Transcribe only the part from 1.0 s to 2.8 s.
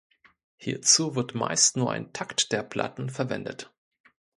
wird meist nur ein Takt der